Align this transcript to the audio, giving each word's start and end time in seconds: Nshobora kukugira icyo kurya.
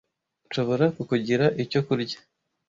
Nshobora 0.47 0.85
kukugira 0.95 1.45
icyo 1.63 1.79
kurya. 1.87 2.17